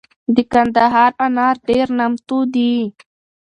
[0.35, 2.71] دکندهار انار دیر نامتو دي